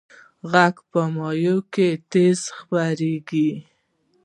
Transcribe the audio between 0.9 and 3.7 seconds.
په مایع کې تیز خپرېږي.